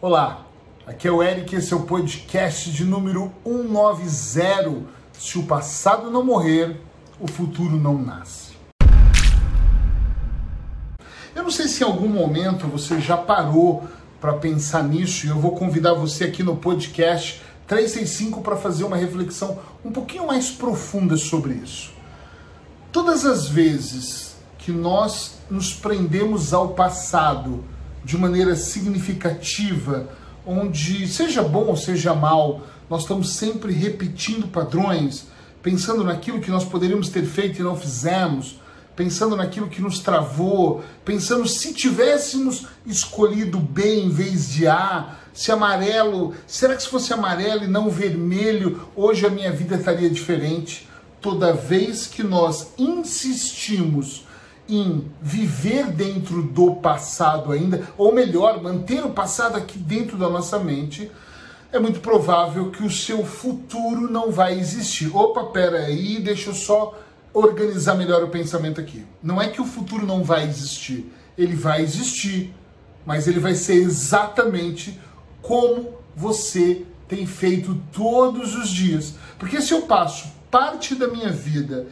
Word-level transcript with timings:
Olá, 0.00 0.46
aqui 0.86 1.08
é 1.08 1.10
o 1.10 1.20
Eric, 1.20 1.56
esse 1.56 1.72
é 1.74 1.76
o 1.76 1.82
podcast 1.82 2.70
de 2.70 2.84
número 2.84 3.32
190. 3.44 4.86
Se 5.12 5.36
o 5.40 5.42
passado 5.42 6.08
não 6.08 6.24
morrer, 6.24 6.80
o 7.18 7.26
futuro 7.26 7.76
não 7.76 7.98
nasce. 7.98 8.52
Eu 11.34 11.42
não 11.42 11.50
sei 11.50 11.66
se 11.66 11.82
em 11.82 11.84
algum 11.84 12.06
momento 12.06 12.68
você 12.68 13.00
já 13.00 13.16
parou 13.16 13.88
para 14.20 14.34
pensar 14.34 14.84
nisso 14.84 15.26
e 15.26 15.30
eu 15.30 15.40
vou 15.40 15.56
convidar 15.56 15.94
você 15.94 16.26
aqui 16.26 16.44
no 16.44 16.54
podcast 16.54 17.42
365 17.66 18.40
para 18.40 18.54
fazer 18.54 18.84
uma 18.84 18.96
reflexão 18.96 19.58
um 19.84 19.90
pouquinho 19.90 20.28
mais 20.28 20.48
profunda 20.48 21.16
sobre 21.16 21.54
isso. 21.54 21.90
Todas 22.92 23.24
as 23.24 23.48
vezes 23.48 24.36
que 24.58 24.70
nós 24.70 25.40
nos 25.50 25.74
prendemos 25.74 26.54
ao 26.54 26.68
passado, 26.68 27.64
de 28.08 28.16
maneira 28.16 28.56
significativa, 28.56 30.08
onde, 30.46 31.06
seja 31.06 31.42
bom 31.42 31.66
ou 31.66 31.76
seja 31.76 32.14
mal, 32.14 32.62
nós 32.88 33.02
estamos 33.02 33.34
sempre 33.34 33.70
repetindo 33.70 34.48
padrões, 34.48 35.26
pensando 35.62 36.02
naquilo 36.02 36.40
que 36.40 36.50
nós 36.50 36.64
poderíamos 36.64 37.10
ter 37.10 37.26
feito 37.26 37.60
e 37.60 37.62
não 37.62 37.76
fizemos, 37.76 38.58
pensando 38.96 39.36
naquilo 39.36 39.68
que 39.68 39.82
nos 39.82 39.98
travou, 39.98 40.82
pensando 41.04 41.46
se 41.46 41.74
tivéssemos 41.74 42.64
escolhido 42.86 43.58
B 43.58 44.00
em 44.00 44.08
vez 44.08 44.48
de 44.48 44.66
A, 44.66 45.16
se 45.34 45.52
amarelo, 45.52 46.32
será 46.46 46.74
que 46.74 46.82
se 46.84 46.88
fosse 46.88 47.12
amarelo 47.12 47.64
e 47.64 47.68
não 47.68 47.90
vermelho, 47.90 48.88
hoje 48.96 49.26
a 49.26 49.30
minha 49.30 49.52
vida 49.52 49.76
estaria 49.76 50.08
diferente? 50.08 50.88
Toda 51.20 51.52
vez 51.52 52.06
que 52.06 52.22
nós 52.22 52.72
insistimos 52.78 54.26
em 54.68 55.10
viver 55.22 55.90
dentro 55.90 56.42
do 56.42 56.76
passado 56.76 57.52
ainda, 57.52 57.88
ou 57.96 58.12
melhor, 58.12 58.62
manter 58.62 59.04
o 59.04 59.10
passado 59.10 59.56
aqui 59.56 59.78
dentro 59.78 60.18
da 60.18 60.28
nossa 60.28 60.58
mente, 60.58 61.10
é 61.72 61.78
muito 61.78 62.00
provável 62.00 62.70
que 62.70 62.82
o 62.82 62.90
seu 62.90 63.24
futuro 63.24 64.10
não 64.10 64.30
vai 64.30 64.58
existir. 64.58 65.14
Opa, 65.14 65.44
pera 65.44 65.78
aí, 65.78 66.18
deixa 66.20 66.50
eu 66.50 66.54
só 66.54 66.98
organizar 67.32 67.94
melhor 67.94 68.22
o 68.22 68.28
pensamento 68.28 68.80
aqui. 68.80 69.04
Não 69.22 69.40
é 69.40 69.48
que 69.48 69.60
o 69.60 69.66
futuro 69.66 70.06
não 70.06 70.22
vai 70.22 70.46
existir, 70.46 71.12
ele 71.36 71.54
vai 71.54 71.82
existir, 71.82 72.54
mas 73.06 73.26
ele 73.26 73.40
vai 73.40 73.54
ser 73.54 73.74
exatamente 73.74 74.98
como 75.40 75.94
você 76.14 76.84
tem 77.06 77.26
feito 77.26 77.80
todos 77.92 78.54
os 78.54 78.68
dias. 78.68 79.14
Porque 79.38 79.60
se 79.60 79.72
eu 79.72 79.82
passo 79.82 80.37
parte 80.50 80.94
da 80.94 81.08
minha 81.08 81.30
vida 81.30 81.86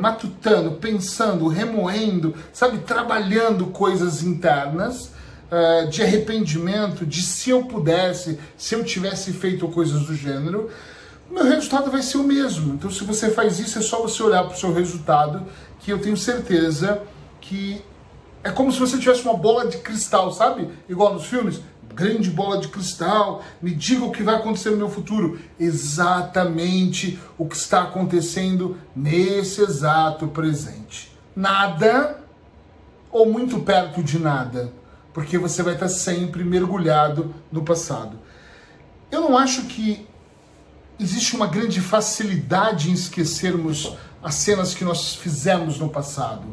matutando, 0.00 0.72
pensando, 0.72 1.48
remoendo, 1.48 2.34
sabe, 2.52 2.78
trabalhando 2.78 3.66
coisas 3.66 4.22
internas 4.22 5.10
uh, 5.50 5.88
de 5.90 6.02
arrependimento, 6.02 7.04
de 7.04 7.22
se 7.22 7.50
eu 7.50 7.64
pudesse, 7.64 8.38
se 8.56 8.74
eu 8.74 8.84
tivesse 8.84 9.32
feito 9.32 9.66
coisas 9.68 10.02
do 10.06 10.14
gênero, 10.14 10.70
o 11.30 11.34
meu 11.34 11.44
resultado 11.44 11.90
vai 11.90 12.02
ser 12.02 12.18
o 12.18 12.24
mesmo. 12.24 12.74
Então, 12.74 12.90
se 12.90 13.04
você 13.04 13.30
faz 13.30 13.58
isso, 13.58 13.78
é 13.78 13.82
só 13.82 14.00
você 14.00 14.22
olhar 14.22 14.44
para 14.44 14.54
o 14.54 14.58
seu 14.58 14.72
resultado, 14.72 15.42
que 15.80 15.92
eu 15.92 15.98
tenho 15.98 16.16
certeza 16.16 17.02
que 17.40 17.82
é 18.44 18.50
como 18.50 18.72
se 18.72 18.78
você 18.78 18.98
tivesse 18.98 19.22
uma 19.22 19.36
bola 19.36 19.66
de 19.66 19.78
cristal, 19.78 20.32
sabe? 20.32 20.68
Igual 20.88 21.14
nos 21.14 21.26
filmes 21.26 21.60
grande 21.94 22.30
bola 22.30 22.58
de 22.58 22.68
cristal, 22.68 23.42
me 23.60 23.74
diga 23.74 24.04
o 24.04 24.10
que 24.10 24.22
vai 24.22 24.36
acontecer 24.36 24.70
no 24.70 24.76
meu 24.76 24.88
futuro. 24.88 25.38
Exatamente 25.58 27.18
o 27.38 27.46
que 27.46 27.56
está 27.56 27.82
acontecendo 27.82 28.76
nesse 28.94 29.62
exato 29.62 30.28
presente. 30.28 31.12
Nada 31.34 32.20
ou 33.10 33.30
muito 33.30 33.60
perto 33.60 34.02
de 34.02 34.18
nada, 34.18 34.72
porque 35.12 35.36
você 35.36 35.62
vai 35.62 35.74
estar 35.74 35.88
sempre 35.88 36.42
mergulhado 36.42 37.34
no 37.50 37.62
passado. 37.62 38.18
Eu 39.10 39.20
não 39.20 39.36
acho 39.36 39.64
que 39.64 40.06
existe 40.98 41.36
uma 41.36 41.46
grande 41.46 41.80
facilidade 41.80 42.90
em 42.90 42.94
esquecermos 42.94 43.94
as 44.22 44.36
cenas 44.36 44.74
que 44.74 44.84
nós 44.84 45.14
fizemos 45.14 45.78
no 45.78 45.88
passado. 45.88 46.46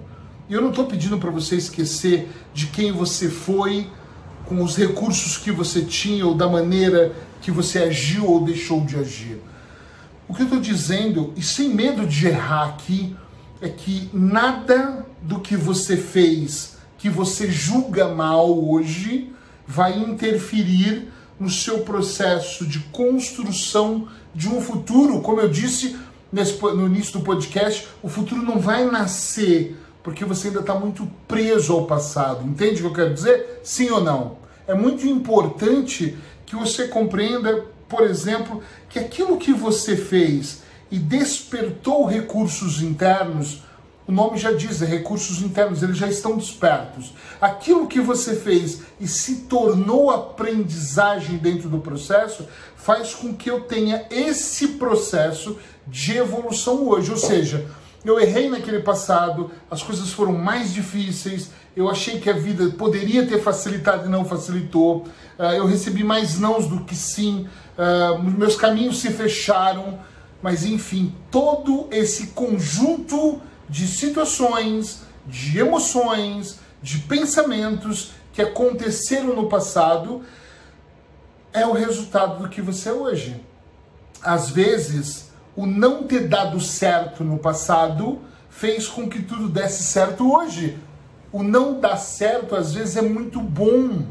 E 0.49 0.53
eu 0.53 0.61
não 0.61 0.69
estou 0.69 0.87
pedindo 0.87 1.19
para 1.19 1.29
você 1.29 1.55
esquecer 1.55 2.27
de 2.53 2.67
quem 2.67 2.91
você 2.91 3.29
foi, 3.29 3.89
com 4.49 4.63
os 4.63 4.75
recursos 4.75 5.37
que 5.37 5.51
você 5.51 5.83
tinha 5.83 6.25
ou 6.25 6.33
da 6.33 6.49
maneira 6.49 7.13
que 7.39 7.51
você 7.51 7.77
agiu 7.77 8.25
ou 8.25 8.43
deixou 8.43 8.81
de 8.81 8.95
agir. 8.95 9.39
O 10.27 10.33
que 10.33 10.41
eu 10.41 10.45
estou 10.45 10.59
dizendo, 10.59 11.31
e 11.37 11.41
sem 11.43 11.69
medo 11.69 12.05
de 12.07 12.27
errar 12.27 12.69
aqui, 12.69 13.15
é 13.61 13.69
que 13.69 14.09
nada 14.11 15.05
do 15.21 15.39
que 15.39 15.55
você 15.55 15.95
fez, 15.95 16.77
que 16.97 17.09
você 17.09 17.49
julga 17.51 18.07
mal 18.07 18.51
hoje, 18.67 19.31
vai 19.67 19.99
interferir 19.99 21.09
no 21.39 21.49
seu 21.49 21.81
processo 21.81 22.65
de 22.65 22.79
construção 22.91 24.07
de 24.33 24.49
um 24.49 24.59
futuro. 24.59 25.21
Como 25.21 25.39
eu 25.39 25.47
disse 25.47 25.95
nesse, 26.31 26.59
no 26.59 26.87
início 26.87 27.19
do 27.19 27.21
podcast, 27.21 27.87
o 28.01 28.09
futuro 28.09 28.41
não 28.41 28.59
vai 28.59 28.85
nascer 28.85 29.77
porque 30.01 30.25
você 30.25 30.47
ainda 30.47 30.61
está 30.61 30.73
muito 30.73 31.07
preso 31.27 31.73
ao 31.73 31.85
passado. 31.85 32.47
Entende 32.47 32.79
o 32.79 32.81
que 32.81 32.87
eu 32.87 32.93
quero 32.93 33.13
dizer? 33.13 33.59
Sim 33.63 33.91
ou 33.91 34.03
não? 34.03 34.38
É 34.69 34.75
muito 34.75 35.07
importante 35.07 36.15
que 36.45 36.55
você 36.55 36.87
compreenda, 36.87 37.65
por 37.87 38.03
exemplo, 38.03 38.61
que 38.87 38.99
aquilo 38.99 39.39
que 39.39 39.51
você 39.51 39.97
fez 39.97 40.61
e 40.91 40.99
despertou 40.99 42.05
recursos 42.05 42.79
internos, 42.79 43.63
o 44.05 44.11
nome 44.11 44.37
já 44.37 44.51
diz, 44.51 44.83
é 44.83 44.85
recursos 44.85 45.41
internos, 45.41 45.81
eles 45.81 45.97
já 45.97 46.07
estão 46.07 46.37
despertos. 46.37 47.15
Aquilo 47.41 47.87
que 47.87 47.99
você 47.99 48.35
fez 48.35 48.81
e 49.01 49.07
se 49.07 49.37
tornou 49.49 50.11
aprendizagem 50.11 51.37
dentro 51.37 51.67
do 51.67 51.79
processo, 51.79 52.47
faz 52.75 53.15
com 53.15 53.33
que 53.33 53.49
eu 53.49 53.61
tenha 53.61 54.05
esse 54.11 54.67
processo 54.67 55.57
de 55.87 56.15
evolução 56.15 56.87
hoje. 56.87 57.09
Ou 57.09 57.17
seja, 57.17 57.65
eu 58.03 58.19
errei 58.19 58.49
naquele 58.49 58.79
passado, 58.79 59.51
as 59.69 59.83
coisas 59.83 60.11
foram 60.11 60.33
mais 60.33 60.73
difíceis, 60.73 61.51
eu 61.75 61.89
achei 61.89 62.19
que 62.19 62.29
a 62.29 62.33
vida 62.33 62.69
poderia 62.77 63.25
ter 63.25 63.41
facilitado 63.41 64.07
e 64.07 64.09
não 64.09 64.25
facilitou, 64.25 65.07
ah, 65.37 65.53
eu 65.53 65.65
recebi 65.65 66.03
mais 66.03 66.39
nãos 66.39 66.67
do 66.67 66.83
que 66.85 66.95
sim, 66.95 67.47
ah, 67.77 68.17
meus 68.17 68.55
caminhos 68.55 68.99
se 68.99 69.09
fecharam, 69.11 69.99
mas 70.41 70.65
enfim, 70.65 71.13
todo 71.29 71.87
esse 71.91 72.27
conjunto 72.27 73.41
de 73.67 73.87
situações, 73.87 75.01
de 75.27 75.59
emoções, 75.59 76.59
de 76.81 76.99
pensamentos 76.99 78.11
que 78.33 78.41
aconteceram 78.41 79.35
no 79.35 79.49
passado 79.49 80.23
é 81.51 81.65
o 81.65 81.73
resultado 81.73 82.43
do 82.43 82.49
que 82.49 82.61
você 82.61 82.89
é 82.89 82.93
hoje. 82.93 83.43
Às 84.21 84.49
vezes, 84.49 85.28
o 85.59 85.65
não 85.65 86.03
ter 86.03 86.29
dado 86.29 86.57
certo 86.61 87.21
no 87.21 87.37
passado 87.37 88.21
fez 88.49 88.87
com 88.87 89.09
que 89.09 89.21
tudo 89.21 89.49
desse 89.49 89.83
certo 89.83 90.33
hoje. 90.33 90.77
O 91.33 91.43
não 91.43 91.81
dar 91.81 91.97
certo 91.97 92.55
às 92.55 92.73
vezes 92.73 92.95
é 92.95 93.01
muito 93.01 93.41
bom. 93.41 94.05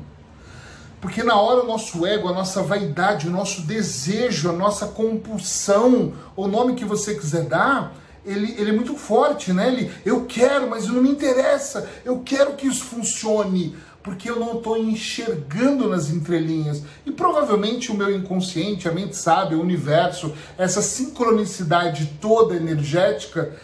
Porque 1.01 1.23
na 1.23 1.41
hora 1.41 1.65
o 1.65 1.67
nosso 1.67 2.05
ego, 2.05 2.29
a 2.29 2.35
nossa 2.35 2.63
vaidade, 2.63 3.29
o 3.29 3.31
nosso 3.31 3.63
desejo, 3.63 4.51
a 4.51 4.53
nossa 4.53 4.89
compulsão, 4.89 6.13
o 6.37 6.47
nome 6.47 6.75
que 6.75 6.85
você 6.85 7.15
quiser 7.15 7.45
dar, 7.45 7.95
ele, 8.27 8.55
ele 8.59 8.69
é 8.69 8.75
muito 8.75 8.95
forte, 8.95 9.51
né? 9.51 9.69
Ele, 9.69 9.91
eu 10.05 10.27
quero, 10.27 10.69
mas 10.69 10.87
não 10.87 11.03
me 11.03 11.09
interessa. 11.09 11.89
Eu 12.05 12.21
quero 12.23 12.57
que 12.57 12.67
isso 12.67 12.85
funcione 12.85 13.75
porque 14.09 14.31
eu 14.31 14.41
não 14.41 14.57
estou 14.57 14.79
enxergando 14.79 15.87
nas 15.87 16.09
entrelinhas. 16.09 16.83
E 17.05 17.13
provavelmente 17.13 17.93
o 17.93 17.95
meu 17.95 18.15
inconsciente, 18.15 18.89
a 18.89 18.93
mente 18.93 19.15
sabe, 19.15 19.55
o 19.55 19.61
universo, 19.61 20.33
essa 20.57 20.81
sincronicidade 20.81 22.15
toda 22.19 22.57
energética, 22.57 23.55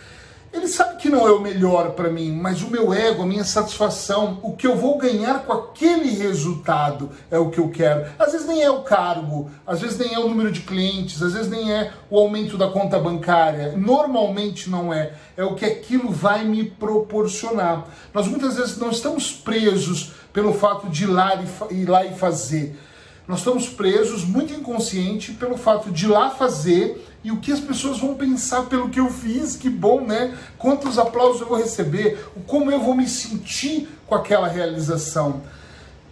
ele 0.54 0.68
sabe 0.68 0.96
que 0.96 1.08
não 1.08 1.26
é 1.26 1.32
o 1.32 1.40
melhor 1.40 1.90
para 1.90 2.08
mim, 2.08 2.30
mas 2.30 2.62
o 2.62 2.70
meu 2.70 2.94
ego, 2.94 3.22
a 3.22 3.26
minha 3.26 3.42
satisfação, 3.42 4.38
o 4.40 4.52
que 4.52 4.66
eu 4.66 4.76
vou 4.76 4.96
ganhar 4.96 5.44
com 5.44 5.52
aquele 5.52 6.10
resultado 6.10 7.10
é 7.28 7.36
o 7.36 7.50
que 7.50 7.58
eu 7.58 7.70
quero. 7.70 8.06
Às 8.18 8.32
vezes 8.32 8.46
nem 8.46 8.62
é 8.62 8.70
o 8.70 8.82
cargo, 8.82 9.50
às 9.66 9.80
vezes 9.80 9.98
nem 9.98 10.14
é 10.14 10.18
o 10.18 10.28
número 10.28 10.52
de 10.52 10.60
clientes, 10.60 11.20
às 11.20 11.32
vezes 11.32 11.50
nem 11.50 11.72
é 11.72 11.92
o 12.08 12.16
aumento 12.16 12.56
da 12.56 12.68
conta 12.68 12.98
bancária. 13.00 13.74
Normalmente 13.76 14.70
não 14.70 14.94
é. 14.94 15.12
É 15.36 15.44
o 15.44 15.56
que 15.56 15.64
aquilo 15.64 16.10
vai 16.10 16.44
me 16.44 16.64
proporcionar. 16.64 17.86
Nós 18.12 18.28
muitas 18.28 18.56
vezes 18.56 18.78
não 18.78 18.90
estamos 18.90 19.32
presos 19.32 20.12
pelo 20.32 20.54
fato 20.54 20.88
de 20.88 21.04
ir 21.04 21.08
lá 21.08 21.34
e, 21.34 21.74
ir 21.74 21.86
lá 21.86 22.04
e 22.04 22.14
fazer. 22.14 22.78
Nós 23.26 23.38
estamos 23.38 23.68
presos, 23.68 24.22
muito 24.22 24.52
inconsciente, 24.52 25.32
pelo 25.32 25.56
fato 25.56 25.90
de 25.90 26.06
lá 26.06 26.30
fazer 26.30 27.02
e 27.24 27.30
o 27.30 27.38
que 27.38 27.50
as 27.50 27.60
pessoas 27.60 27.98
vão 27.98 28.14
pensar 28.14 28.66
pelo 28.66 28.90
que 28.90 29.00
eu 29.00 29.08
fiz, 29.08 29.56
que 29.56 29.70
bom, 29.70 30.02
né? 30.02 30.36
Quantos 30.58 30.98
aplausos 30.98 31.40
eu 31.40 31.48
vou 31.48 31.56
receber, 31.56 32.22
como 32.46 32.70
eu 32.70 32.80
vou 32.80 32.94
me 32.94 33.08
sentir 33.08 33.88
com 34.06 34.14
aquela 34.14 34.46
realização. 34.46 35.40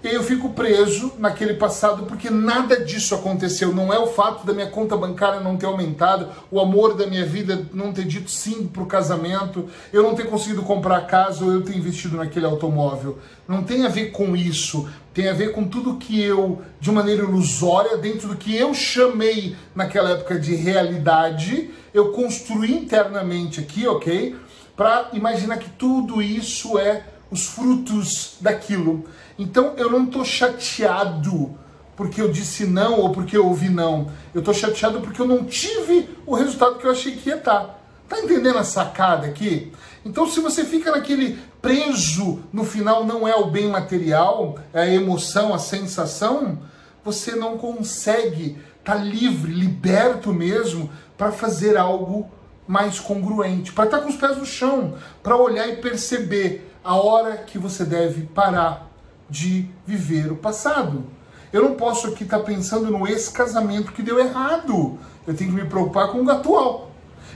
E 0.04 0.08
eu 0.08 0.22
fico 0.24 0.50
preso 0.50 1.12
naquele 1.16 1.54
passado 1.54 2.06
porque 2.06 2.28
nada 2.28 2.84
disso 2.84 3.14
aconteceu. 3.14 3.72
Não 3.72 3.92
é 3.92 3.98
o 4.00 4.08
fato 4.08 4.44
da 4.44 4.52
minha 4.52 4.66
conta 4.66 4.96
bancária 4.96 5.38
não 5.38 5.56
ter 5.56 5.66
aumentado, 5.66 6.28
o 6.50 6.58
amor 6.58 6.94
da 6.94 7.06
minha 7.06 7.24
vida 7.24 7.68
não 7.72 7.92
ter 7.92 8.04
dito 8.04 8.28
sim 8.28 8.66
para 8.66 8.82
o 8.82 8.86
casamento, 8.86 9.68
eu 9.92 10.02
não 10.02 10.16
ter 10.16 10.26
conseguido 10.26 10.62
comprar 10.62 11.06
casa 11.06 11.44
ou 11.44 11.52
eu 11.52 11.62
ter 11.62 11.76
investido 11.76 12.16
naquele 12.16 12.46
automóvel. 12.46 13.18
Não 13.46 13.62
tem 13.62 13.86
a 13.86 13.88
ver 13.88 14.10
com 14.10 14.34
isso. 14.34 14.88
tem 15.14 15.28
a 15.28 15.34
ver 15.34 15.52
com 15.52 15.64
tudo 15.68 15.98
que 15.98 16.20
eu, 16.20 16.62
de 16.80 16.90
maneira 16.90 17.22
ilusória, 17.22 17.96
dentro 17.98 18.28
do 18.28 18.36
que 18.36 18.56
eu 18.56 18.74
chamei 18.74 19.54
naquela 19.74 20.10
época 20.10 20.38
de 20.38 20.54
realidade, 20.54 21.70
eu 21.92 22.12
construí 22.12 22.72
internamente 22.72 23.60
aqui, 23.60 23.86
ok? 23.86 24.34
Para 24.74 25.10
imaginar 25.12 25.58
que 25.58 25.68
tudo 25.70 26.22
isso 26.22 26.78
é 26.78 27.04
os 27.32 27.46
frutos 27.46 28.36
daquilo. 28.40 29.06
Então 29.38 29.72
eu 29.78 29.90
não 29.90 30.04
estou 30.04 30.24
chateado 30.24 31.58
porque 31.96 32.20
eu 32.20 32.30
disse 32.30 32.66
não 32.66 33.00
ou 33.00 33.10
porque 33.10 33.36
eu 33.36 33.46
ouvi 33.46 33.70
não. 33.70 34.10
Eu 34.34 34.40
estou 34.40 34.52
chateado 34.52 35.00
porque 35.00 35.20
eu 35.20 35.26
não 35.26 35.44
tive 35.44 36.10
o 36.26 36.34
resultado 36.34 36.78
que 36.78 36.86
eu 36.86 36.90
achei 36.90 37.16
que 37.16 37.30
ia 37.30 37.36
estar. 37.36 37.80
Tá 38.08 38.20
entendendo 38.20 38.58
a 38.58 38.64
sacada 38.64 39.26
aqui? 39.26 39.72
Então, 40.04 40.28
se 40.28 40.40
você 40.40 40.64
fica 40.64 40.90
naquele 40.90 41.38
preso, 41.62 42.42
no 42.52 42.64
final 42.64 43.06
não 43.06 43.26
é 43.26 43.34
o 43.34 43.46
bem 43.46 43.68
material, 43.68 44.58
é 44.74 44.82
a 44.82 44.94
emoção, 44.94 45.54
a 45.54 45.58
sensação, 45.58 46.58
você 47.02 47.36
não 47.36 47.56
consegue 47.56 48.58
estar 48.78 48.96
tá 48.96 49.02
livre, 49.02 49.52
liberto 49.52 50.32
mesmo, 50.34 50.90
para 51.16 51.32
fazer 51.32 51.78
algo 51.78 52.28
mais 52.66 52.98
congruente, 52.98 53.72
para 53.72 53.84
estar 53.84 53.98
tá 53.98 54.02
com 54.02 54.10
os 54.10 54.16
pés 54.16 54.36
no 54.36 54.44
chão, 54.44 54.94
para 55.22 55.36
olhar 55.36 55.68
e 55.68 55.76
perceber 55.76 56.71
a 56.84 56.96
hora 56.96 57.36
que 57.38 57.58
você 57.58 57.84
deve 57.84 58.22
parar 58.22 58.90
de 59.28 59.68
viver 59.86 60.30
o 60.30 60.36
passado. 60.36 61.04
Eu 61.52 61.62
não 61.62 61.74
posso 61.74 62.08
aqui 62.08 62.24
estar 62.24 62.38
tá 62.38 62.44
pensando 62.44 62.90
no 62.90 63.06
ex-casamento 63.06 63.92
que 63.92 64.02
deu 64.02 64.18
errado. 64.18 64.98
Eu 65.26 65.34
tenho 65.34 65.50
que 65.50 65.56
me 65.62 65.68
preocupar 65.68 66.08
com 66.08 66.22
o 66.22 66.30
atual. 66.30 66.90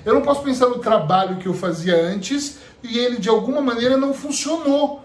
Eu 0.04 0.14
não 0.14 0.22
posso 0.22 0.42
pensar 0.42 0.68
no 0.68 0.78
trabalho 0.78 1.36
que 1.36 1.46
eu 1.46 1.54
fazia 1.54 1.96
antes 1.96 2.58
e 2.82 2.98
ele 2.98 3.18
de 3.18 3.28
alguma 3.28 3.60
maneira 3.60 3.96
não 3.96 4.14
funcionou. 4.14 5.02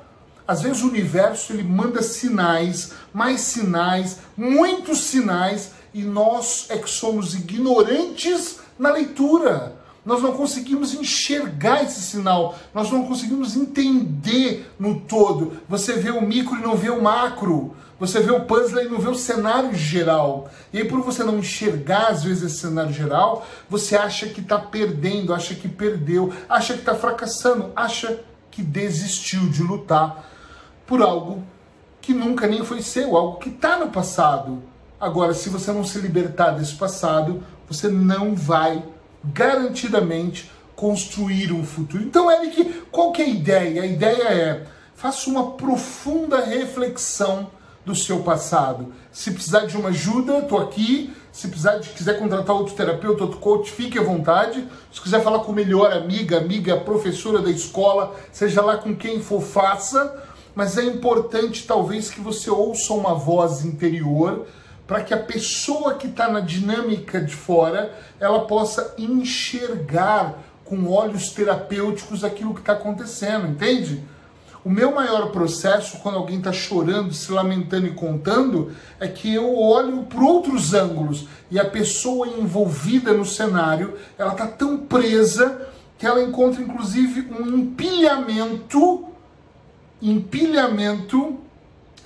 Às 0.48 0.62
vezes 0.62 0.82
o 0.82 0.88
universo 0.88 1.54
ele 1.54 1.64
manda 1.64 2.02
sinais, 2.02 2.94
mais 3.14 3.42
sinais, 3.42 4.20
muitos 4.36 5.00
sinais 5.00 5.72
e 5.94 6.04
nós 6.04 6.68
é 6.70 6.78
que 6.78 6.90
somos 6.90 7.36
ignorantes 7.36 8.60
na 8.78 8.92
leitura. 8.92 9.81
Nós 10.04 10.22
não 10.22 10.34
conseguimos 10.34 10.96
enxergar 10.96 11.84
esse 11.84 12.02
sinal, 12.02 12.58
nós 12.74 12.92
não 12.92 13.06
conseguimos 13.06 13.56
entender 13.56 14.72
no 14.80 15.00
todo. 15.02 15.60
Você 15.70 15.94
vê 15.94 16.10
o 16.10 16.22
micro 16.22 16.58
e 16.58 16.62
não 16.62 16.76
vê 16.76 16.90
o 16.90 17.02
macro. 17.02 17.76
Você 18.00 18.20
vê 18.20 18.32
o 18.32 18.46
puzzle 18.46 18.82
e 18.82 18.90
não 18.90 18.98
vê 18.98 19.10
o 19.10 19.16
cenário 19.16 19.76
geral. 19.76 20.50
E 20.74 20.80
aí, 20.80 20.86
por 20.86 21.02
você 21.02 21.24
não 21.24 21.38
enxergar, 21.38 22.08
às 22.08 22.24
vezes, 22.24 22.42
esse 22.42 22.62
cenário 22.62 22.92
geral, 22.92 23.46
você 23.70 23.96
acha 23.96 24.28
que 24.28 24.42
está 24.42 24.58
perdendo, 24.58 25.36
acha 25.36 25.54
que 25.54 25.68
perdeu, 25.68 26.34
acha 26.50 26.74
que 26.74 26.80
está 26.80 26.96
fracassando, 26.96 27.72
acha 27.76 28.20
que 28.50 28.64
desistiu 28.64 29.48
de 29.50 29.62
lutar 29.62 30.28
por 30.88 31.04
algo 31.04 31.44
que 32.02 32.12
nunca 32.12 32.48
nem 32.48 32.66
foi 32.66 32.82
seu, 32.82 33.16
algo 33.16 33.38
que 33.38 33.50
está 33.50 33.78
no 33.78 33.92
passado. 33.92 34.64
Agora, 35.00 35.36
se 35.36 35.50
você 35.50 35.72
não 35.72 35.84
se 35.84 36.00
libertar 36.00 36.52
desse 36.52 36.74
passado, 36.74 37.44
você 37.70 37.88
não 37.88 38.36
vai 38.36 38.84
garantidamente 39.24 40.52
construir 40.76 41.52
um 41.52 41.64
futuro. 41.64 42.04
Então, 42.04 42.32
Eric, 42.32 42.84
qual 42.92 43.12
que 43.12 43.22
é 43.22 43.26
a 43.26 43.30
ideia? 43.30 43.82
A 43.84 43.86
ideia 43.86 44.24
é 44.24 44.66
faça 44.96 45.30
uma 45.30 45.54
profunda 45.54 46.46
reflexão 46.46 47.50
do 47.86 47.96
seu 47.96 48.20
passado. 48.20 48.94
Se 49.12 49.32
precisar 49.32 49.66
de 49.66 49.76
uma 49.76 49.90
ajuda, 49.90 50.40
estou 50.40 50.60
aqui. 50.60 51.12
Se 51.32 51.48
precisar 51.48 51.78
de, 51.78 51.90
quiser 51.90 52.20
contratar 52.20 52.56
outro 52.56 52.76
terapeuta, 52.76 53.24
outro 53.24 53.40
coach, 53.40 53.72
fique 53.72 53.98
à 53.98 54.04
vontade. 54.04 54.68
Se 54.92 55.02
quiser 55.02 55.24
falar 55.24 55.40
com 55.40 55.52
melhor 55.54 55.92
amiga, 55.92 56.38
amiga, 56.38 56.78
professora 56.78 57.40
da 57.40 57.50
escola, 57.50 58.16
seja 58.32 58.62
lá 58.62 58.78
com 58.78 58.96
quem 58.96 59.22
for, 59.22 59.42
faça. 59.42 60.24
Mas 60.54 60.78
é 60.78 60.84
importante, 60.84 61.66
talvez, 61.66 62.12
que 62.12 62.20
você 62.20 62.50
ouça 62.50 62.94
uma 62.94 63.16
voz 63.16 63.66
interior 63.66 64.46
para 64.92 65.06
que 65.06 65.14
a 65.14 65.18
pessoa 65.18 65.94
que 65.94 66.08
está 66.08 66.28
na 66.28 66.42
dinâmica 66.42 67.22
de 67.22 67.34
fora 67.34 67.98
ela 68.20 68.42
possa 68.42 68.94
enxergar 68.98 70.38
com 70.66 70.86
olhos 70.92 71.30
terapêuticos 71.30 72.26
aquilo 72.26 72.54
que 72.54 72.60
está 72.60 72.74
acontecendo, 72.74 73.48
entende? 73.48 74.04
O 74.66 74.70
meu 74.70 74.94
maior 74.94 75.32
processo, 75.32 76.00
quando 76.00 76.18
alguém 76.18 76.40
está 76.40 76.52
chorando, 76.52 77.14
se 77.14 77.32
lamentando 77.32 77.88
e 77.88 77.92
contando, 77.92 78.76
é 79.00 79.08
que 79.08 79.34
eu 79.34 79.58
olho 79.58 80.04
por 80.04 80.22
outros 80.22 80.74
ângulos 80.74 81.26
e 81.50 81.58
a 81.58 81.64
pessoa 81.64 82.28
envolvida 82.28 83.14
no 83.14 83.24
cenário, 83.24 83.98
ela 84.18 84.34
está 84.34 84.46
tão 84.46 84.78
presa 84.78 85.70
que 85.98 86.06
ela 86.06 86.22
encontra 86.22 86.62
inclusive 86.62 87.30
um 87.32 87.48
empilhamento, 87.60 89.06
empilhamento 90.02 91.40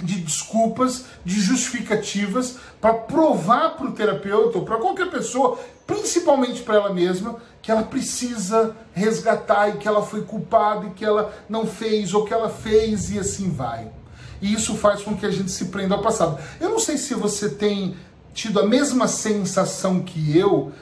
de 0.01 0.19
desculpas, 0.19 1.05
de 1.23 1.39
justificativas 1.39 2.57
para 2.81 2.93
provar 2.93 3.71
para 3.71 3.87
o 3.87 3.91
terapeuta 3.93 4.57
ou 4.57 4.65
para 4.65 4.77
qualquer 4.77 5.09
pessoa, 5.09 5.57
principalmente 5.87 6.61
para 6.61 6.75
ela 6.75 6.93
mesma, 6.93 7.37
que 7.61 7.71
ela 7.71 7.83
precisa 7.83 8.75
resgatar 8.93 9.69
e 9.69 9.77
que 9.77 9.87
ela 9.87 10.03
foi 10.03 10.23
culpada 10.23 10.87
e 10.87 10.91
que 10.91 11.05
ela 11.05 11.33
não 11.47 11.65
fez 11.65 12.13
ou 12.13 12.25
que 12.25 12.33
ela 12.33 12.49
fez 12.49 13.09
e 13.11 13.19
assim 13.19 13.49
vai. 13.49 13.89
E 14.41 14.53
isso 14.53 14.75
faz 14.75 15.01
com 15.01 15.15
que 15.15 15.25
a 15.25 15.31
gente 15.31 15.49
se 15.49 15.65
prenda 15.65 15.95
ao 15.95 16.01
passado. 16.01 16.37
Eu 16.59 16.69
não 16.69 16.79
sei 16.79 16.97
se 16.97 17.13
você 17.13 17.49
tem 17.49 17.95
tido 18.33 18.59
a 18.59 18.65
mesma 18.65 19.07
sensação 19.07 20.01
que 20.01 20.37
eu, 20.37 20.73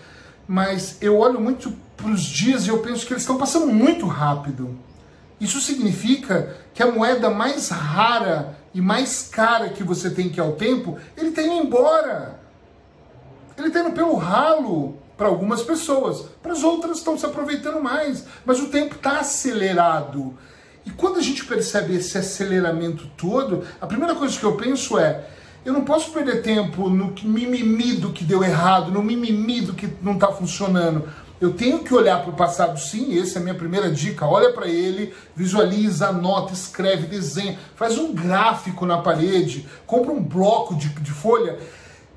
mas 0.48 0.98
eu 1.00 1.20
olho 1.20 1.40
muito 1.40 1.72
para 1.96 2.08
os 2.08 2.24
dias 2.24 2.66
e 2.66 2.70
eu 2.70 2.80
penso 2.80 3.06
que 3.06 3.14
eles 3.14 3.24
estão 3.24 3.38
passando 3.38 3.68
muito 3.68 4.08
rápido. 4.08 4.76
Isso 5.40 5.62
significa 5.62 6.56
que 6.74 6.82
a 6.82 6.92
moeda 6.92 7.30
mais 7.30 7.70
rara 7.70 8.58
e 8.74 8.82
mais 8.82 9.30
cara 9.32 9.70
que 9.70 9.84
você 9.84 10.10
tem, 10.10 10.30
que 10.30 10.40
é 10.40 10.44
o 10.44 10.54
tempo, 10.54 10.98
ele 11.16 11.30
está 11.30 11.42
indo 11.44 11.54
embora. 11.54 12.40
Ele 13.58 13.68
está 13.68 13.82
indo 13.82 13.92
pelo 13.92 14.16
ralo 14.16 14.98
para 15.16 15.28
algumas 15.28 15.62
pessoas, 15.62 16.26
para 16.42 16.54
as 16.54 16.64
outras 16.64 16.98
estão 16.98 17.18
se 17.18 17.26
aproveitando 17.26 17.82
mais, 17.82 18.26
mas 18.44 18.60
o 18.60 18.68
tempo 18.68 18.96
está 18.96 19.20
acelerado. 19.20 20.36
E 20.86 20.90
quando 20.90 21.18
a 21.18 21.22
gente 21.22 21.46
percebe 21.46 21.96
esse 21.96 22.18
aceleramento 22.18 23.08
todo, 23.16 23.64
a 23.80 23.86
primeira 23.86 24.16
coisa 24.16 24.38
que 24.38 24.44
eu 24.44 24.58
penso 24.58 24.98
é: 24.98 25.24
eu 25.64 25.72
não 25.72 25.86
posso 25.86 26.12
perder 26.12 26.42
tempo 26.42 26.90
no 26.90 27.14
mimimi 27.24 27.94
do 27.94 28.12
que 28.12 28.24
deu 28.24 28.44
errado, 28.44 28.92
no 28.92 29.02
mimimi 29.02 29.62
do 29.62 29.74
que 29.74 29.88
não 30.02 30.16
está 30.16 30.28
funcionando. 30.28 31.08
Eu 31.44 31.52
tenho 31.52 31.80
que 31.80 31.94
olhar 31.94 32.22
para 32.22 32.30
o 32.30 32.38
passado, 32.38 32.80
sim, 32.80 33.20
essa 33.20 33.38
é 33.38 33.42
a 33.42 33.44
minha 33.44 33.54
primeira 33.54 33.92
dica. 33.92 34.26
Olha 34.26 34.54
para 34.54 34.66
ele, 34.66 35.14
visualiza, 35.36 36.08
anota, 36.08 36.54
escreve, 36.54 37.06
desenha, 37.06 37.60
faz 37.76 37.98
um 37.98 38.14
gráfico 38.14 38.86
na 38.86 39.00
parede, 39.00 39.68
compra 39.86 40.14
um 40.14 40.24
bloco 40.24 40.74
de, 40.74 40.88
de 40.88 41.12
folha, 41.12 41.60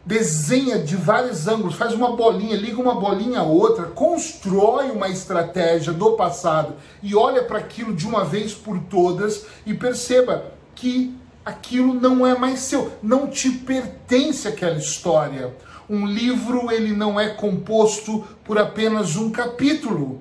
desenha 0.05 0.79
de 0.79 0.95
vários 0.95 1.49
ângulos, 1.49 1.75
faz 1.75 1.93
uma 1.93 2.15
bolinha, 2.15 2.55
liga 2.55 2.81
uma 2.81 3.01
bolinha 3.01 3.41
a 3.41 3.43
outra, 3.43 3.87
constrói 3.87 4.93
uma 4.93 5.09
estratégia 5.09 5.93
do 5.93 6.13
passado 6.13 6.75
e 7.03 7.17
olha 7.17 7.43
para 7.43 7.59
aquilo 7.59 7.97
de 7.97 8.07
uma 8.07 8.25
vez 8.25 8.55
por 8.55 8.79
todas 8.79 9.45
e 9.67 9.75
perceba 9.75 10.53
que 10.73 11.13
aquilo 11.45 11.95
não 11.95 12.25
é 12.25 12.39
mais 12.39 12.61
seu, 12.61 12.93
não 13.03 13.27
te 13.27 13.51
pertence 13.51 14.47
aquela 14.47 14.79
história. 14.79 15.53
Um 15.89 16.07
livro 16.07 16.71
ele 16.71 16.93
não 16.93 17.19
é 17.19 17.29
composto 17.29 18.25
por 18.45 18.59
apenas 18.59 19.17
um 19.17 19.31
capítulo. 19.31 20.21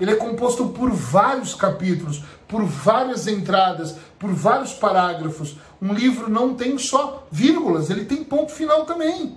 Ele 0.00 0.12
é 0.12 0.16
composto 0.16 0.68
por 0.68 0.90
vários 0.90 1.54
capítulos, 1.54 2.22
por 2.46 2.64
várias 2.64 3.26
entradas, 3.26 3.96
por 4.18 4.30
vários 4.30 4.72
parágrafos. 4.72 5.56
Um 5.80 5.92
livro 5.92 6.30
não 6.30 6.54
tem 6.54 6.78
só 6.78 7.26
vírgulas, 7.30 7.90
ele 7.90 8.04
tem 8.04 8.24
ponto 8.24 8.52
final 8.52 8.84
também. 8.84 9.36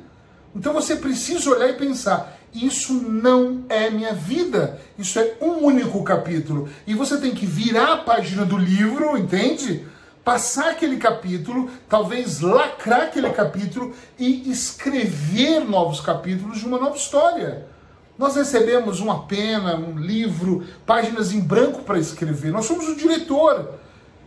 Então 0.56 0.74
você 0.74 0.96
precisa 0.96 1.50
olhar 1.50 1.70
e 1.70 1.74
pensar: 1.74 2.38
isso 2.54 2.94
não 2.94 3.64
é 3.70 3.90
minha 3.90 4.14
vida, 4.14 4.80
isso 4.98 5.20
é 5.20 5.38
um 5.42 5.64
único 5.66 6.04
capítulo. 6.04 6.70
E 6.86 6.94
você 6.94 7.18
tem 7.18 7.32
que 7.32 7.46
virar 7.46 7.94
a 7.94 7.98
página 7.98 8.46
do 8.46 8.58
livro, 8.58 9.18
entende? 9.18 9.86
Passar 10.24 10.72
aquele 10.72 10.98
capítulo, 10.98 11.70
talvez 11.90 12.42
lacrar 12.42 13.02
aquele 13.02 13.30
capítulo 13.32 13.94
e 14.20 14.50
escrever 14.52 15.62
novos 15.62 16.00
capítulos 16.00 16.60
de 16.60 16.66
uma 16.66 16.78
nova 16.78 16.96
história. 16.96 17.66
Nós 18.18 18.36
recebemos 18.36 19.00
uma 19.00 19.24
pena, 19.26 19.76
um 19.76 19.98
livro, 19.98 20.64
páginas 20.86 21.34
em 21.34 21.40
branco 21.40 21.82
para 21.84 21.98
escrever. 21.98 22.52
Nós 22.52 22.66
somos 22.66 22.88
o 22.88 22.96
diretor. 22.96 23.80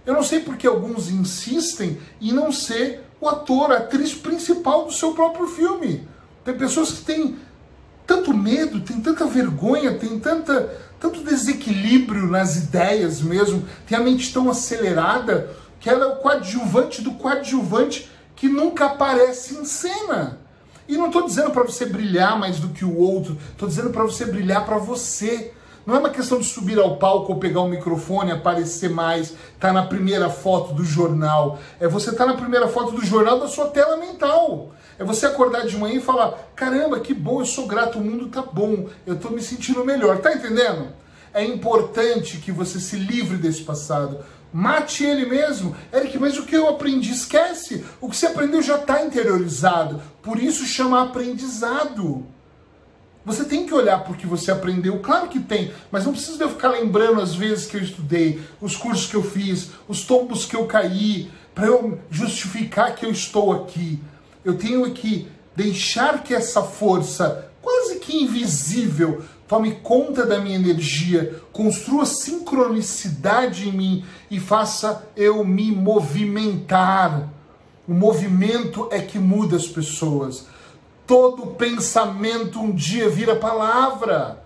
Eu 0.04 0.14
não 0.14 0.22
sei 0.22 0.40
porque 0.40 0.66
alguns 0.66 1.10
insistem 1.10 1.98
em 2.20 2.32
não 2.32 2.50
ser 2.50 3.04
o 3.20 3.28
ator, 3.28 3.70
a 3.70 3.76
atriz 3.76 4.12
principal 4.12 4.86
do 4.86 4.92
seu 4.92 5.14
próprio 5.14 5.46
filme. 5.46 6.08
Tem 6.44 6.56
pessoas 6.56 6.90
que 6.90 7.04
têm 7.04 7.36
tanto 8.06 8.34
medo, 8.34 8.80
têm 8.80 9.00
tanta 9.00 9.24
vergonha, 9.26 9.96
têm 9.96 10.18
tanta, 10.18 10.76
tanto 11.00 11.22
desequilíbrio 11.22 12.26
nas 12.26 12.56
ideias 12.56 13.22
mesmo, 13.22 13.64
tem 13.86 13.96
a 13.96 14.00
mente 14.00 14.32
tão 14.32 14.50
acelerada 14.50 15.50
que 15.84 15.90
ela 15.90 16.06
é 16.06 16.08
o 16.08 16.16
coadjuvante 16.16 17.02
do 17.02 17.12
coadjuvante 17.12 18.10
que 18.34 18.48
nunca 18.48 18.86
aparece 18.86 19.54
em 19.54 19.66
cena. 19.66 20.38
E 20.88 20.96
não 20.96 21.08
estou 21.08 21.26
dizendo 21.26 21.50
para 21.50 21.62
você 21.62 21.84
brilhar 21.84 22.38
mais 22.38 22.58
do 22.58 22.70
que 22.70 22.86
o 22.86 22.96
outro, 22.96 23.36
estou 23.50 23.68
dizendo 23.68 23.90
para 23.90 24.02
você 24.02 24.24
brilhar 24.24 24.64
para 24.64 24.78
você. 24.78 25.52
Não 25.84 25.94
é 25.94 25.98
uma 25.98 26.08
questão 26.08 26.38
de 26.38 26.46
subir 26.46 26.78
ao 26.78 26.96
palco 26.96 27.34
ou 27.34 27.38
pegar 27.38 27.60
o 27.60 27.68
microfone, 27.68 28.32
aparecer 28.32 28.88
mais, 28.88 29.34
tá 29.60 29.74
na 29.74 29.84
primeira 29.84 30.30
foto 30.30 30.72
do 30.72 30.82
jornal. 30.82 31.58
É 31.78 31.86
você 31.86 32.08
estar 32.08 32.24
tá 32.24 32.32
na 32.32 32.38
primeira 32.38 32.66
foto 32.66 32.92
do 32.92 33.04
jornal 33.04 33.38
da 33.38 33.46
sua 33.46 33.66
tela 33.66 33.98
mental. 33.98 34.70
É 34.98 35.04
você 35.04 35.26
acordar 35.26 35.66
de 35.66 35.76
manhã 35.76 35.96
e 35.96 36.00
falar: 36.00 36.48
caramba, 36.56 36.98
que 36.98 37.12
bom, 37.12 37.42
eu 37.42 37.44
sou 37.44 37.66
grato, 37.66 37.98
o 37.98 38.02
mundo 38.02 38.28
tá 38.28 38.40
bom, 38.40 38.88
eu 39.06 39.16
tô 39.16 39.28
me 39.28 39.42
sentindo 39.42 39.84
melhor. 39.84 40.16
Tá 40.22 40.32
entendendo? 40.32 40.94
É 41.34 41.44
importante 41.44 42.38
que 42.38 42.50
você 42.50 42.80
se 42.80 42.96
livre 42.96 43.36
desse 43.36 43.64
passado. 43.64 44.24
Mate 44.56 45.02
ele 45.02 45.26
mesmo. 45.26 45.74
Eric, 45.92 46.16
mas 46.16 46.38
o 46.38 46.44
que 46.44 46.54
eu 46.54 46.68
aprendi? 46.68 47.10
Esquece. 47.10 47.84
O 48.00 48.08
que 48.08 48.16
você 48.16 48.26
aprendeu 48.26 48.62
já 48.62 48.76
está 48.76 49.04
interiorizado. 49.04 50.00
Por 50.22 50.40
isso 50.40 50.64
chama 50.64 51.02
aprendizado. 51.02 52.24
Você 53.24 53.44
tem 53.46 53.66
que 53.66 53.74
olhar 53.74 54.04
porque 54.04 54.28
você 54.28 54.52
aprendeu, 54.52 55.00
claro 55.00 55.28
que 55.28 55.40
tem, 55.40 55.72
mas 55.90 56.04
não 56.04 56.12
precisa 56.12 56.44
eu 56.44 56.50
ficar 56.50 56.68
lembrando 56.68 57.20
as 57.20 57.34
vezes 57.34 57.66
que 57.66 57.76
eu 57.76 57.82
estudei, 57.82 58.40
os 58.60 58.76
cursos 58.76 59.06
que 59.06 59.16
eu 59.16 59.24
fiz, 59.24 59.70
os 59.88 60.02
tombos 60.02 60.44
que 60.44 60.54
eu 60.54 60.66
caí, 60.66 61.32
para 61.52 61.66
eu 61.66 61.98
justificar 62.08 62.94
que 62.94 63.04
eu 63.04 63.10
estou 63.10 63.52
aqui. 63.52 63.98
Eu 64.44 64.56
tenho 64.56 64.88
que 64.92 65.26
deixar 65.56 66.22
que 66.22 66.32
essa 66.32 66.62
força, 66.62 67.50
quase 67.60 67.98
que 67.98 68.22
invisível, 68.22 69.24
tome 69.54 69.70
conta 69.70 70.26
da 70.26 70.40
minha 70.40 70.56
energia, 70.56 71.40
construa 71.52 72.04
sincronicidade 72.04 73.68
em 73.68 73.72
mim 73.72 74.04
e 74.28 74.40
faça 74.40 75.06
eu 75.14 75.44
me 75.44 75.70
movimentar. 75.70 77.28
O 77.86 77.94
movimento 77.94 78.88
é 78.90 79.00
que 79.00 79.16
muda 79.16 79.54
as 79.54 79.68
pessoas. 79.68 80.48
Todo 81.06 81.54
pensamento 81.54 82.58
um 82.58 82.72
dia 82.72 83.08
vira 83.08 83.36
palavra. 83.36 84.42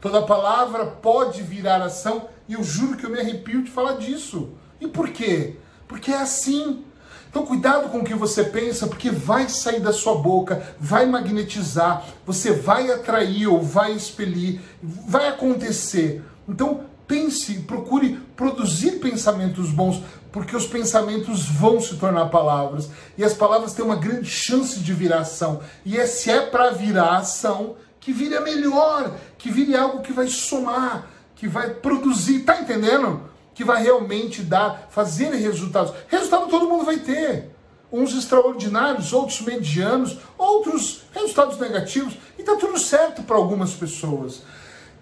Toda 0.00 0.22
palavra 0.22 0.86
pode 0.86 1.42
virar 1.42 1.82
ação 1.82 2.28
e 2.48 2.52
eu 2.52 2.62
juro 2.62 2.96
que 2.96 3.04
eu 3.04 3.10
me 3.10 3.18
arrepio 3.18 3.64
de 3.64 3.70
falar 3.70 3.94
disso. 3.94 4.50
E 4.80 4.86
por 4.86 5.08
quê? 5.08 5.56
Porque 5.88 6.12
é 6.12 6.18
assim. 6.18 6.84
Então 7.32 7.46
cuidado 7.46 7.88
com 7.88 8.00
o 8.00 8.04
que 8.04 8.14
você 8.14 8.44
pensa, 8.44 8.86
porque 8.86 9.10
vai 9.10 9.48
sair 9.48 9.80
da 9.80 9.90
sua 9.90 10.16
boca, 10.16 10.62
vai 10.78 11.06
magnetizar, 11.06 12.04
você 12.26 12.52
vai 12.52 12.90
atrair 12.90 13.46
ou 13.46 13.62
vai 13.62 13.92
expelir, 13.92 14.60
vai 14.82 15.28
acontecer. 15.28 16.22
Então 16.46 16.82
pense, 17.08 17.60
procure 17.60 18.20
produzir 18.36 19.00
pensamentos 19.00 19.70
bons, 19.70 20.02
porque 20.30 20.54
os 20.54 20.66
pensamentos 20.66 21.46
vão 21.46 21.80
se 21.80 21.96
tornar 21.96 22.26
palavras. 22.26 22.90
E 23.16 23.24
as 23.24 23.32
palavras 23.32 23.72
têm 23.72 23.82
uma 23.82 23.96
grande 23.96 24.28
chance 24.28 24.78
de 24.78 24.92
virar 24.92 25.20
ação. 25.20 25.62
E 25.86 25.96
é, 25.96 26.06
se 26.06 26.30
é 26.30 26.42
para 26.42 26.70
virar 26.72 27.16
ação, 27.16 27.76
que 27.98 28.12
vire 28.12 28.36
a 28.36 28.42
melhor, 28.42 29.10
que 29.38 29.50
vire 29.50 29.74
algo 29.74 30.02
que 30.02 30.12
vai 30.12 30.26
somar, 30.26 31.06
que 31.34 31.48
vai 31.48 31.70
produzir. 31.70 32.40
Tá 32.40 32.60
entendendo? 32.60 33.31
Que 33.54 33.64
vai 33.64 33.82
realmente 33.82 34.42
dar, 34.42 34.88
fazer 34.90 35.30
resultados. 35.34 35.92
Resultado 36.08 36.48
todo 36.48 36.68
mundo 36.68 36.84
vai 36.84 36.98
ter. 36.98 37.50
Uns 37.92 38.16
extraordinários, 38.16 39.12
outros 39.12 39.40
medianos, 39.42 40.18
outros 40.38 41.02
resultados 41.12 41.58
negativos. 41.58 42.16
E 42.38 42.42
tá 42.42 42.56
tudo 42.56 42.78
certo 42.78 43.22
para 43.22 43.36
algumas 43.36 43.72
pessoas. 43.74 44.42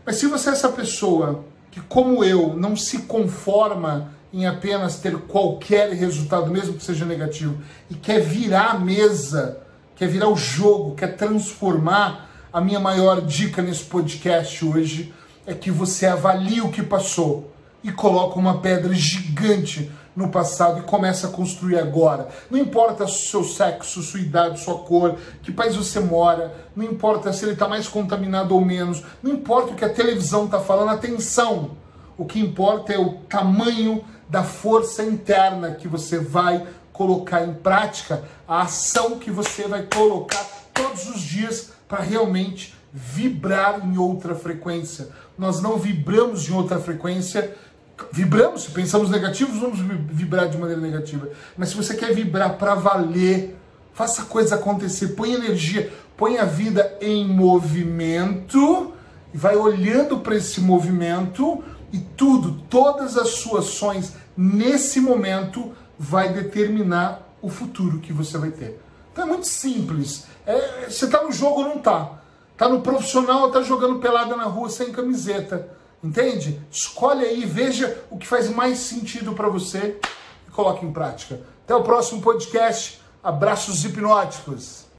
Mas 0.05 0.17
se 0.17 0.27
você 0.27 0.51
é 0.51 0.53
essa 0.53 0.69
pessoa 0.71 1.45
que, 1.71 1.81
como 1.81 2.25
eu, 2.25 2.55
não 2.57 2.75
se 2.75 3.03
conforma 3.03 4.13
em 4.33 4.47
apenas 4.47 4.97
ter 4.97 5.17
qualquer 5.23 5.91
resultado, 5.93 6.51
mesmo 6.51 6.75
que 6.75 6.85
seja 6.85 7.05
negativo, 7.05 7.61
e 7.89 7.95
quer 7.95 8.21
virar 8.21 8.71
a 8.71 8.79
mesa, 8.79 9.61
quer 9.97 10.09
virar 10.09 10.29
o 10.29 10.37
jogo, 10.37 10.95
quer 10.95 11.17
transformar, 11.17 12.29
a 12.53 12.61
minha 12.61 12.81
maior 12.81 13.21
dica 13.21 13.63
nesse 13.63 13.85
podcast 13.85 14.65
hoje 14.65 15.15
é 15.47 15.55
que 15.55 15.71
você 15.71 16.07
avalie 16.07 16.61
o 16.61 16.71
que 16.71 16.83
passou 16.83 17.53
e 17.83 17.91
coloca 17.91 18.39
uma 18.39 18.61
pedra 18.61 18.93
gigante 18.95 19.91
no 20.15 20.29
passado 20.29 20.81
e 20.81 20.83
começa 20.83 21.29
a 21.29 21.31
construir 21.31 21.79
agora. 21.79 22.29
Não 22.51 22.59
importa 22.59 23.07
seu 23.07 23.45
sexo, 23.45 24.03
sua 24.03 24.21
idade, 24.21 24.61
sua 24.61 24.79
cor, 24.79 25.17
que 25.43 25.53
país 25.53 25.77
você 25.77 26.01
mora, 26.01 26.55
não 26.75 26.85
importa 26.85 27.33
se 27.33 27.45
ele 27.45 27.53
está 27.53 27.69
mais 27.69 27.89
contaminado 27.89 28.55
ou 28.55 28.65
menos, 28.65 29.03
não 29.23 29.33
importa 29.33 29.73
o 29.73 29.77
que 29.77 29.85
a 29.85 29.93
televisão 29.93 30.45
está 30.45 30.61
falando, 30.61 30.91
atenção! 30.91 31.79
O 32.19 32.27
que 32.27 32.39
importa 32.39 32.93
é 32.93 32.99
o 32.99 33.15
tamanho 33.29 34.05
da 34.29 34.45
força 34.45 35.03
interna 35.03 35.73
que 35.73 35.89
você 35.89 36.19
vai 36.19 36.67
colocar 36.93 37.43
em 37.43 37.55
prática, 37.55 38.23
a 38.47 38.63
ação 38.63 39.19
que 39.19 39.31
você 39.31 39.67
vai 39.67 39.85
colocar 39.85 40.47
todos 40.75 41.09
os 41.09 41.23
dias 41.23 41.71
para 41.89 42.03
realmente 42.03 42.75
vibrar 42.93 43.87
em 43.87 43.97
outra 43.97 44.35
frequência. 44.35 45.09
Nós 45.39 45.63
não 45.63 45.79
vibramos 45.79 46.49
em 46.49 46.53
outra 46.53 46.79
frequência. 46.79 47.57
Vibramos, 48.13 48.63
se 48.63 48.71
pensamos 48.71 49.11
negativos, 49.11 49.59
vamos 49.59 49.79
vibrar 49.79 50.49
de 50.49 50.59
maneira 50.59 50.81
negativa. 50.81 51.29
Mas 51.57 51.71
se 51.71 51.77
você 51.77 51.95
quer 51.95 52.15
vibrar 52.15 52.57
para 52.57 52.75
valer, 52.75 53.57
faça 53.93 54.23
a 54.23 54.25
coisa 54.25 54.55
acontecer, 54.55 55.09
põe 55.09 55.33
energia, 55.33 55.93
põe 56.17 56.39
a 56.39 56.45
vida 56.45 56.97
em 57.01 57.27
movimento 57.27 58.93
e 59.33 59.39
vai 59.39 59.57
olhando 59.57 60.19
para 60.19 60.37
esse 60.37 60.61
movimento 60.61 61.63
e 61.93 61.99
tudo, 61.99 62.63
todas 62.69 63.17
as 63.17 63.31
suas 63.31 63.67
ações 63.67 64.15
nesse 64.37 65.01
momento 65.01 65.73
vai 65.99 66.33
determinar 66.33 67.23
o 67.43 67.49
futuro 67.49 67.99
que 67.99 68.13
você 68.13 68.39
vai 68.39 68.51
ter. 68.51 68.81
Então 69.13 69.25
é 69.25 69.27
muito 69.27 69.47
simples. 69.47 70.27
É, 70.47 70.89
você 70.89 71.05
está 71.05 71.23
no 71.23 71.33
jogo 71.33 71.61
ou 71.61 71.69
não 71.69 71.77
está? 71.77 72.21
Está 72.53 72.69
no 72.69 72.81
profissional 72.81 73.43
ou 73.43 73.47
está 73.49 73.63
jogando 73.63 73.99
pelada 73.99 74.37
na 74.37 74.45
rua 74.45 74.69
sem 74.69 74.93
camiseta? 74.93 75.69
Entende? 76.03 76.61
Escolhe 76.71 77.25
aí, 77.25 77.45
veja 77.45 78.03
o 78.11 78.17
que 78.17 78.27
faz 78.27 78.49
mais 78.49 78.79
sentido 78.79 79.35
para 79.35 79.49
você 79.49 79.99
e 80.49 80.51
coloque 80.51 80.85
em 80.85 80.93
prática. 80.93 81.41
Até 81.65 81.75
o 81.75 81.83
próximo 81.83 82.21
podcast. 82.23 83.01
Abraços 83.23 83.85
hipnóticos. 83.85 84.90